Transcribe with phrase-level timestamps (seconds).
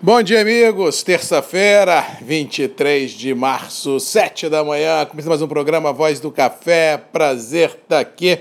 [0.00, 1.02] Bom dia, amigos.
[1.02, 5.04] Terça-feira, 23 de março, 7 da manhã.
[5.04, 6.96] Começa mais um programa Voz do Café.
[7.12, 8.38] Prazer estar aqui.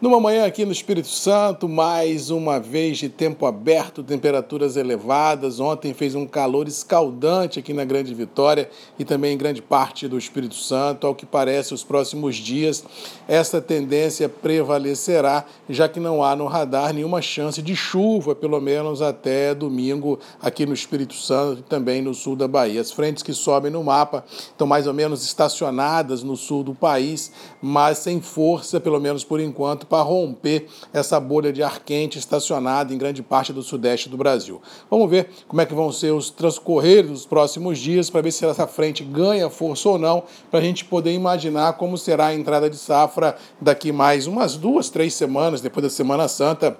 [0.00, 5.60] Numa manhã aqui no Espírito Santo, mais uma vez de tempo aberto, temperaturas elevadas.
[5.60, 10.16] Ontem fez um calor escaldante aqui na Grande Vitória e também em grande parte do
[10.16, 11.06] Espírito Santo.
[11.06, 12.82] Ao que parece, os próximos dias,
[13.28, 19.02] essa tendência prevalecerá, já que não há no radar nenhuma chance de chuva, pelo menos
[19.02, 22.80] até domingo, aqui no Espírito Santo e também no sul da Bahia.
[22.80, 27.30] As frentes que sobem no mapa estão mais ou menos estacionadas no sul do país,
[27.60, 32.94] mas sem força, pelo menos por enquanto para romper essa bolha de ar quente estacionada
[32.94, 34.62] em grande parte do sudeste do Brasil.
[34.88, 38.46] Vamos ver como é que vão ser os transcorrer dos próximos dias para ver se
[38.46, 42.70] essa frente ganha força ou não, para a gente poder imaginar como será a entrada
[42.70, 46.78] de safra daqui mais umas duas, três semanas, depois da Semana Santa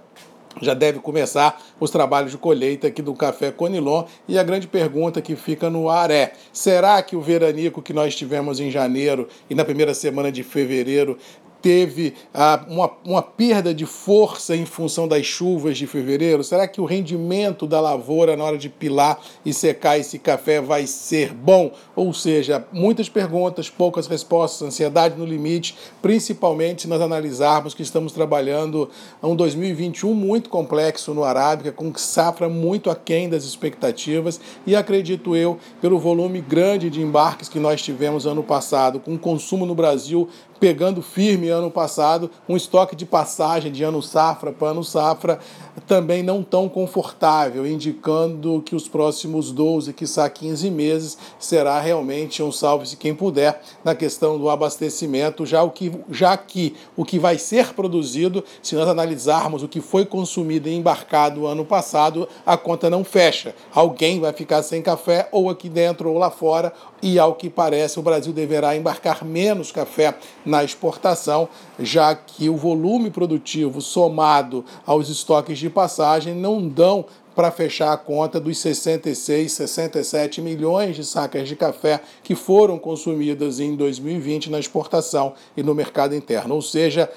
[0.60, 5.22] já deve começar os trabalhos de colheita aqui do café Conilon e a grande pergunta
[5.22, 9.54] que fica no ar é: será que o veranico que nós tivemos em janeiro e
[9.54, 11.16] na primeira semana de fevereiro
[11.62, 16.42] teve ah, uma, uma perda de força em função das chuvas de fevereiro?
[16.42, 20.86] Será que o rendimento da lavoura na hora de pilar e secar esse café vai
[20.86, 21.72] ser bom?
[21.94, 28.12] Ou seja, muitas perguntas, poucas respostas, ansiedade no limite, principalmente se nós analisarmos que estamos
[28.12, 28.88] trabalhando
[29.22, 35.58] um 2021 muito complexo no Arábica, com safra muito aquém das expectativas e acredito eu,
[35.80, 40.28] pelo volume grande de embarques que nós tivemos ano passado, com o consumo no Brasil
[40.60, 45.38] pegando firme ano passado, um estoque de passagem de ano safra para ano safra
[45.86, 52.52] também não tão confortável, indicando que os próximos 12, quiçá 15 meses, será realmente um
[52.52, 57.38] salve-se quem puder na questão do abastecimento, já, o que, já que o que vai
[57.38, 62.90] ser produzido, se nós analisarmos o que foi consumido e embarcado ano passado, a conta
[62.90, 63.54] não fecha.
[63.74, 67.98] Alguém vai ficar sem café, ou aqui dentro ou lá fora, e ao que parece
[67.98, 75.08] o Brasil deverá embarcar menos café na exportação, já que o volume produtivo somado aos
[75.08, 81.48] estoques de passagem não dão para fechar a conta dos 66, 67 milhões de sacas
[81.48, 86.54] de café que foram consumidas em 2020 na exportação e no mercado interno.
[86.56, 87.10] Ou seja,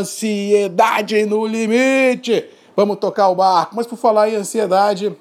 [0.00, 2.44] ansiedade no limite.
[2.76, 3.74] Vamos tocar o barco.
[3.74, 5.16] Mas por falar em ansiedade,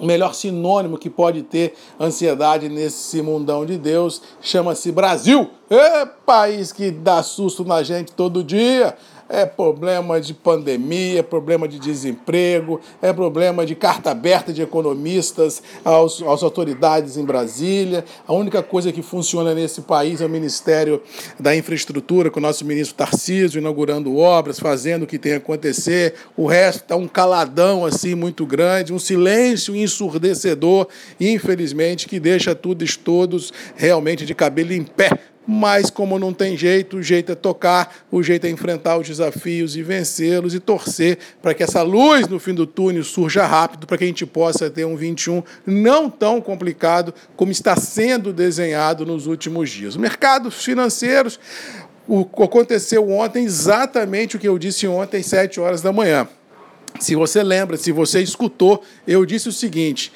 [0.00, 5.50] o melhor sinônimo que pode ter ansiedade nesse mundão de Deus chama-se Brasil.
[5.68, 8.96] É país que dá susto na gente todo dia
[9.30, 15.62] é problema de pandemia, é problema de desemprego, é problema de carta aberta de economistas
[15.84, 18.04] aos, às autoridades em Brasília.
[18.26, 21.00] A única coisa que funciona nesse país é o Ministério
[21.38, 26.14] da Infraestrutura, com o nosso ministro Tarcísio inaugurando obras, fazendo o que tem a acontecer.
[26.36, 30.88] O resto está um caladão assim muito grande, um silêncio ensurdecedor,
[31.20, 35.10] infelizmente, que deixa tudo e todos realmente de cabelo em pé
[35.52, 39.74] mas como não tem jeito, o jeito é tocar, o jeito é enfrentar os desafios
[39.74, 43.98] e vencê-los e torcer para que essa luz no fim do túnel surja rápido, para
[43.98, 49.26] que a gente possa ter um 21 não tão complicado como está sendo desenhado nos
[49.26, 49.96] últimos dias.
[49.96, 51.40] Mercados financeiros,
[52.06, 56.28] o, aconteceu ontem exatamente o que eu disse ontem às 7 horas da manhã.
[57.00, 60.12] Se você lembra, se você escutou, eu disse o seguinte: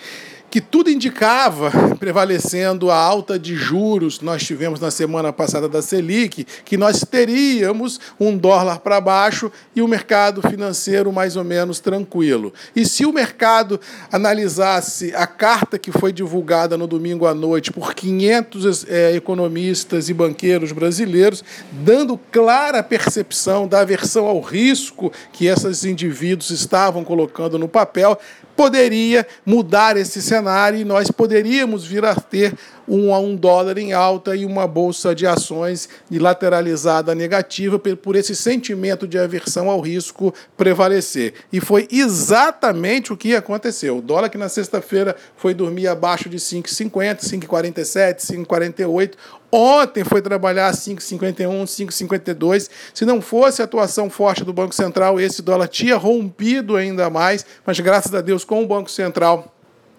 [0.55, 5.83] que tudo indicava, prevalecendo a alta de juros que nós tivemos na semana passada da
[5.83, 11.81] Selic, que nós teríamos um dólar para baixo e o mercado financeiro mais ou menos
[11.81, 12.55] tranquilo.
[12.77, 13.81] E se o mercado
[14.13, 20.15] analisasse a carta que foi divulgada no domingo à noite por 500 é, economistas e
[20.15, 27.67] banqueiros brasileiros, dando clara percepção da aversão ao risco que esses indivíduos estavam colocando no
[27.67, 28.17] papel,
[28.55, 30.44] poderia mudar esse cenário
[30.75, 32.55] e nós poderíamos vir a ter
[32.87, 38.37] um a um dólar em alta e uma bolsa de ações lateralizada negativa por esse
[38.37, 41.35] sentimento de aversão ao risco prevalecer.
[41.53, 43.99] E foi exatamente o que aconteceu.
[43.99, 49.13] O dólar que na sexta-feira foi dormir abaixo de 5,50, 5,47, 5,48,
[49.57, 52.69] Ontem foi trabalhar 5,51, 5,52.
[52.93, 57.47] Se não fosse a atuação forte do Banco Central, esse dólar tinha rompido ainda mais,
[57.65, 59.54] mas graças a Deus, com o Banco Central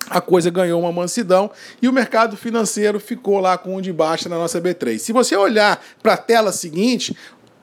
[0.09, 1.49] a coisa ganhou uma mansidão
[1.81, 4.99] e o mercado financeiro ficou lá com um de baixa na nossa B3.
[4.99, 7.15] Se você olhar para a tela seguinte,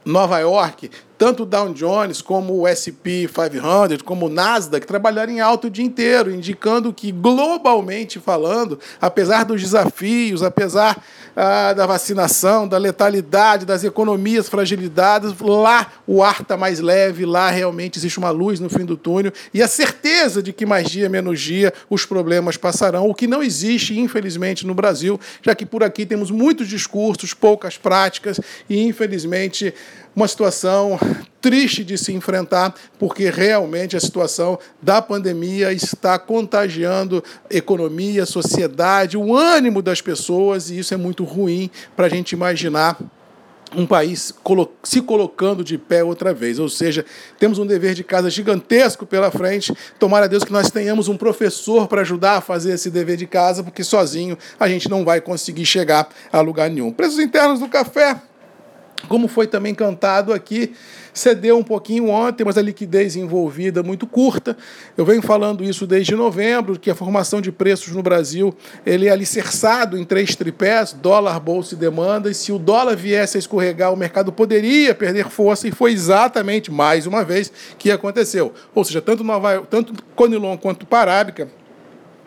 [0.04, 0.90] Nova York
[1.22, 5.70] tanto o Dow Jones como o S&P 500, como o Nasdaq trabalharam em alto o
[5.70, 11.00] dia inteiro, indicando que globalmente falando, apesar dos desafios, apesar
[11.36, 17.50] ah, da vacinação, da letalidade, das economias fragilizadas, lá o ar está mais leve, lá
[17.50, 21.08] realmente existe uma luz no fim do túnel e a certeza de que mais dia
[21.08, 25.84] menos dia os problemas passarão, o que não existe, infelizmente, no Brasil, já que por
[25.84, 29.72] aqui temos muitos discursos, poucas práticas e, infelizmente,
[30.14, 30.98] uma situação
[31.40, 39.36] triste de se enfrentar, porque realmente a situação da pandemia está contagiando economia, sociedade, o
[39.36, 42.96] ânimo das pessoas, e isso é muito ruim para a gente imaginar
[43.74, 44.34] um país
[44.82, 46.58] se colocando de pé outra vez.
[46.58, 47.04] Ou seja,
[47.38, 49.74] temos um dever de casa gigantesco pela frente.
[49.98, 53.26] Tomara a Deus que nós tenhamos um professor para ajudar a fazer esse dever de
[53.26, 56.92] casa, porque sozinho a gente não vai conseguir chegar a lugar nenhum.
[56.92, 58.20] Preços internos do café
[59.08, 60.72] como foi também cantado aqui,
[61.12, 64.56] cedeu um pouquinho ontem, mas a liquidez envolvida é muito curta.
[64.96, 68.54] Eu venho falando isso desde novembro, que a formação de preços no Brasil
[68.86, 73.36] ele é alicerçado em três tripés, dólar, bolsa e demanda, e se o dólar viesse
[73.36, 78.52] a escorregar, o mercado poderia perder força, e foi exatamente, mais uma vez, que aconteceu.
[78.74, 81.48] Ou seja, tanto, Nova, tanto Conilon quanto Parábica,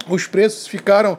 [0.07, 1.17] os preços ficaram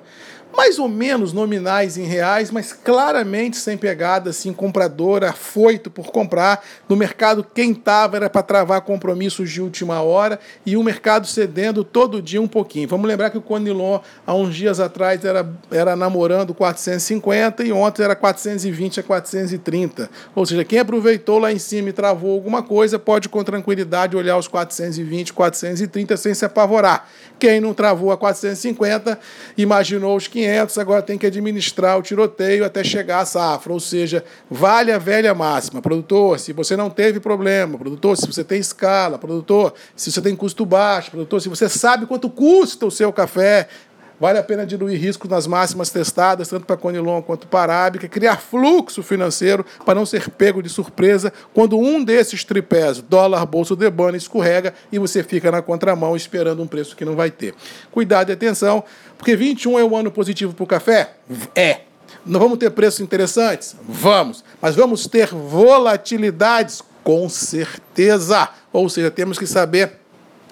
[0.57, 6.65] mais ou menos nominais em reais, mas claramente sem pegada assim compradora, afoito por comprar.
[6.89, 11.85] No mercado, quem estava era para travar compromissos de última hora e o mercado cedendo
[11.85, 12.89] todo dia um pouquinho.
[12.89, 18.03] Vamos lembrar que o Conilon, há uns dias atrás, era, era namorando 450 e ontem
[18.03, 20.11] era 420 a 430.
[20.35, 24.39] Ou seja, quem aproveitou lá em cima e travou alguma coisa pode com tranquilidade olhar
[24.39, 27.07] os 420, 430 sem se apavorar.
[27.39, 29.19] Quem não travou a 450,
[29.59, 33.73] imaginou os 500 500, agora tem que administrar o tiroteio até chegar à safra.
[33.73, 35.83] Ou seja, vale a velha máxima.
[35.83, 40.37] Produtor, se você não teve problema, produtor, se você tem escala, produtor, se você tem
[40.37, 43.69] custo baixo, produtor, se você sabe quanto custa o seu café,
[44.19, 48.37] Vale a pena diluir riscos nas máximas testadas, tanto para Conilon quanto para Arábica, criar
[48.37, 54.17] fluxo financeiro para não ser pego de surpresa quando um desses tripés, dólar, bolsa, debana,
[54.17, 57.55] escorrega e você fica na contramão esperando um preço que não vai ter.
[57.93, 58.83] Cuidado e atenção,
[59.19, 61.13] porque 21 é um ano positivo para o café?
[61.55, 61.81] É.
[62.25, 63.77] Não vamos ter preços interessantes?
[63.87, 64.43] Vamos.
[64.61, 66.83] Mas vamos ter volatilidades?
[67.05, 68.49] Com certeza.
[68.73, 69.93] Ou seja, temos que saber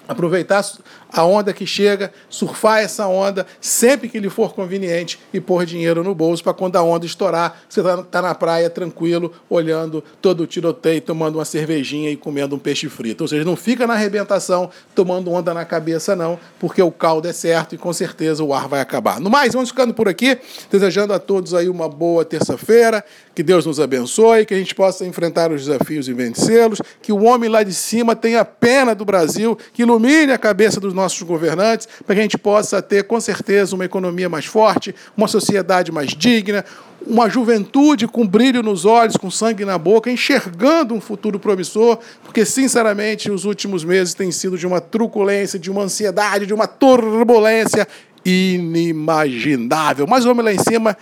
[0.07, 0.63] aproveitar
[1.11, 6.03] a onda que chega, surfar essa onda sempre que lhe for conveniente e pôr dinheiro
[6.03, 10.41] no bolso para quando a onda estourar, você está tá na praia tranquilo, olhando todo
[10.41, 13.23] o tiroteio, tomando uma cervejinha e comendo um peixe frito.
[13.23, 17.33] Ou seja, não fica na arrebentação tomando onda na cabeça, não, porque o caldo é
[17.33, 19.19] certo e com certeza o ar vai acabar.
[19.19, 20.37] No mais, vamos ficando por aqui,
[20.69, 23.03] desejando a todos aí uma boa terça-feira,
[23.33, 27.23] que Deus nos abençoe, que a gente possa enfrentar os desafios e vencê-los, que o
[27.23, 31.21] homem lá de cima tenha pena do Brasil, que ilumine a cabeça dos nossos nossos
[31.21, 35.91] governantes, para que a gente possa ter, com certeza, uma economia mais forte, uma sociedade
[35.91, 36.65] mais digna,
[37.05, 42.43] uma juventude com brilho nos olhos, com sangue na boca, enxergando um futuro promissor, porque,
[42.43, 47.87] sinceramente, os últimos meses têm sido de uma truculência, de uma ansiedade, de uma turbulência
[48.25, 50.07] inimaginável.
[50.07, 50.97] Mas vamos lá em cima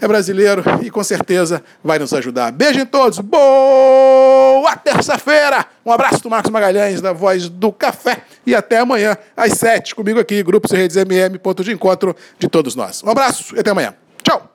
[0.00, 2.50] é brasileiro e com certeza vai nos ajudar.
[2.50, 5.66] Beijo em todos, boa terça-feira!
[5.84, 10.18] Um abraço do Marcos Magalhães, da Voz do Café, e até amanhã, às sete, comigo
[10.18, 13.02] aqui, Grupos e Redes MM, ponto de encontro de todos nós.
[13.02, 13.94] Um abraço e até amanhã.
[14.22, 14.49] Tchau!